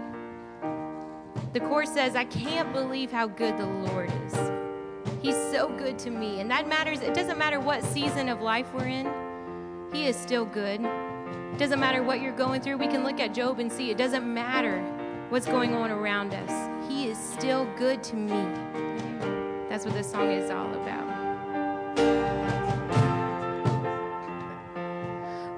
The 1.53 1.61
chorus 1.61 1.93
says, 1.93 2.17
I 2.17 2.25
can't 2.25 2.73
believe 2.73 3.13
how 3.13 3.27
good 3.27 3.59
the 3.59 3.67
Lord 3.67 4.11
is. 4.27 4.35
He's 5.21 5.37
so 5.53 5.69
good 5.69 5.99
to 6.01 6.11
me. 6.11 6.41
And 6.41 6.51
that 6.51 6.67
matters. 6.67 7.01
It 7.01 7.15
doesn't 7.15 7.39
matter 7.39 7.61
what 7.61 7.85
season 7.85 8.29
of 8.29 8.41
life 8.41 8.73
we're 8.75 8.89
in, 8.89 9.09
He 9.93 10.07
is 10.07 10.17
still 10.17 10.47
good. 10.47 10.81
It 10.81 11.59
doesn't 11.59 11.79
matter 11.79 12.03
what 12.03 12.21
you're 12.21 12.33
going 12.37 12.61
through. 12.61 12.79
We 12.79 12.89
can 12.89 13.05
look 13.05 13.21
at 13.21 13.33
Job 13.35 13.61
and 13.61 13.71
see 13.71 13.91
it 13.91 13.99
doesn't 13.99 14.25
matter 14.25 14.81
what's 15.29 15.47
going 15.47 15.75
on 15.75 15.91
around 15.91 16.35
us. 16.35 16.89
He 16.91 17.09
is 17.09 17.19
still 17.19 17.67
good 17.77 18.03
to 18.05 18.17
me. 18.17 18.45
That's 19.69 19.85
what 19.85 19.95
this 19.95 20.11
song 20.11 20.31
is 20.31 20.51
all 20.51 20.73
about. 20.75 22.34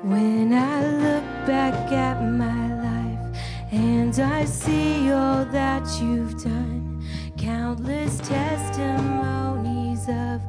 When 0.06 0.52
I 0.52 0.86
look 0.86 1.24
back 1.48 1.90
at 1.90 2.22
my 2.22 2.74
life 2.80 3.38
and 3.72 4.16
I 4.20 4.44
see 4.44 5.10
all 5.10 5.44
that 5.46 5.82
you've 6.00 6.40
done, 6.44 7.04
countless 7.36 8.18
testimonies 8.18 10.08
of 10.08 10.40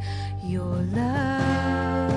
your 0.43 0.75
love. 0.93 2.11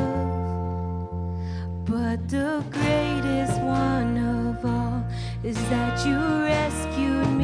But 1.87 2.29
the 2.29 2.63
greatest 2.71 3.59
one 3.63 4.19
of 4.19 4.63
all 4.63 5.03
is 5.43 5.57
that 5.71 6.07
you 6.07 6.19
rescued 6.45 7.27
me 7.39 7.40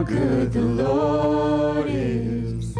how 0.00 0.06
good 0.06 0.50
the 0.54 0.62
Lord 0.62 1.86
is. 1.86 2.74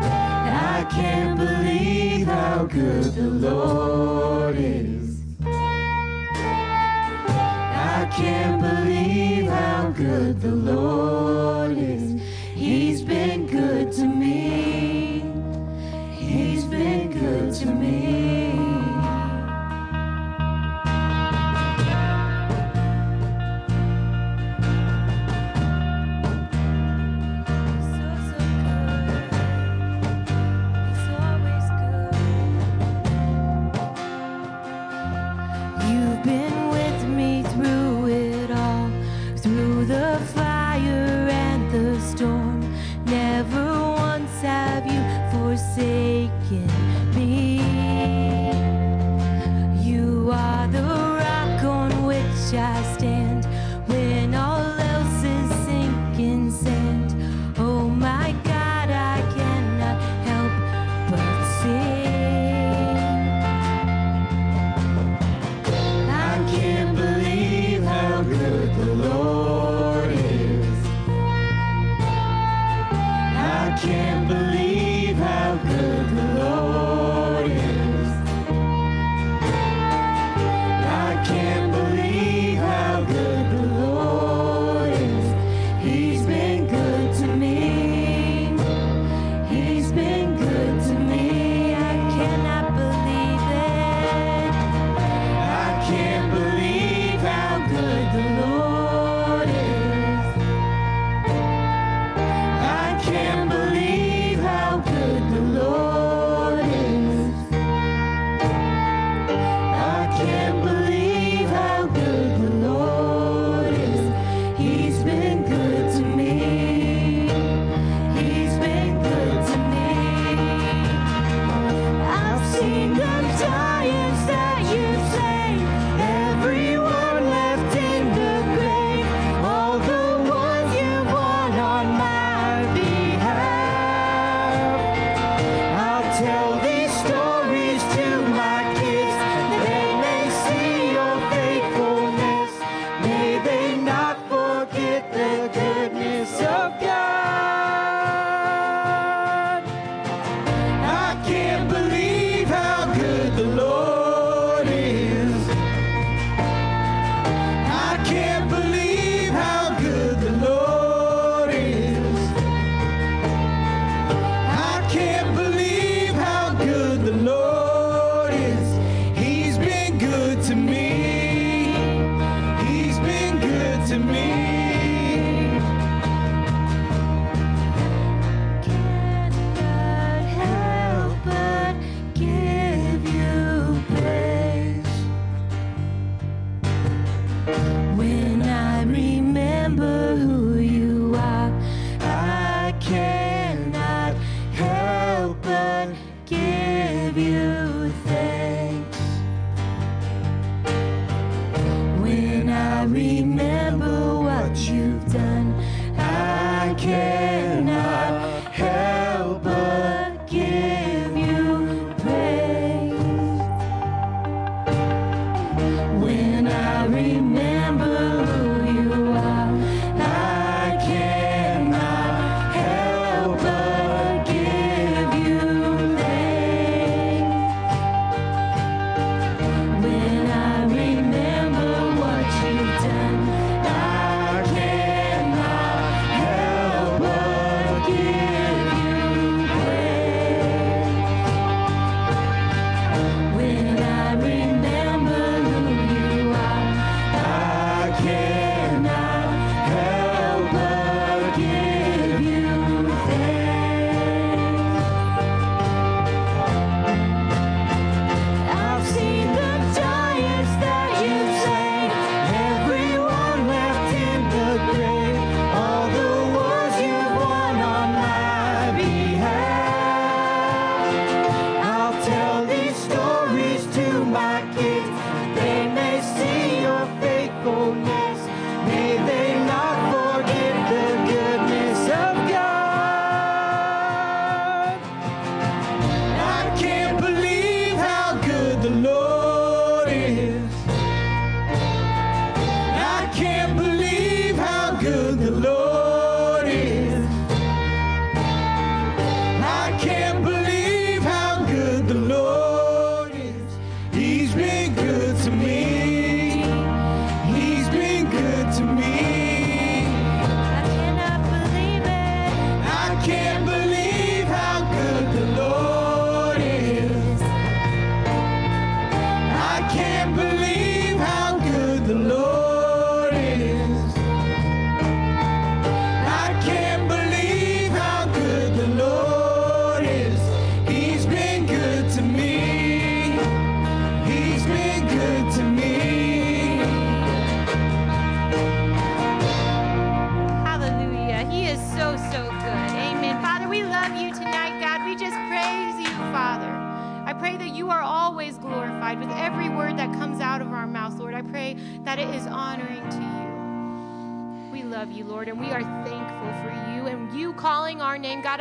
I 0.00 0.86
can't 0.90 1.36
believe 1.36 2.26
how 2.26 2.64
good 2.64 3.12
the 3.12 3.28
Lord 3.28 4.56
is. 4.56 5.20
I 7.84 8.08
can't 8.10 8.62
believe 8.62 9.46
how 9.50 9.90
good 9.90 10.40
the 10.40 10.54
Lord 10.54 11.76
is. 11.76 11.93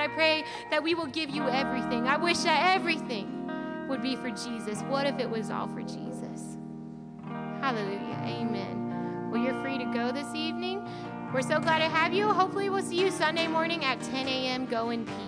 I 0.03 0.07
pray 0.07 0.43
that 0.69 0.83
we 0.83 0.95
will 0.95 1.05
give 1.05 1.29
you 1.29 1.47
everything. 1.47 2.09
I 2.09 2.17
wish 2.17 2.39
that 2.39 2.75
everything 2.75 3.87
would 3.87 4.01
be 4.01 4.17
for 4.17 4.29
Jesus. 4.31 4.81
What 4.81 5.07
if 5.07 5.17
it 5.17 5.29
was 5.29 5.49
all 5.49 5.65
for 5.65 5.81
Jesus? 5.81 6.57
Hallelujah. 7.61 8.19
Amen. 8.25 9.29
Well, 9.31 9.41
you're 9.41 9.61
free 9.63 9.77
to 9.77 9.85
go 9.85 10.11
this 10.11 10.27
evening. 10.35 10.85
We're 11.33 11.41
so 11.41 11.57
glad 11.61 11.77
to 11.77 11.87
have 11.87 12.13
you. 12.13 12.27
Hopefully, 12.27 12.69
we'll 12.69 12.83
see 12.83 12.99
you 12.99 13.11
Sunday 13.11 13.47
morning 13.47 13.85
at 13.85 14.01
10 14.01 14.27
a.m. 14.27 14.65
Go 14.65 14.89
in 14.89 15.05
peace. 15.05 15.22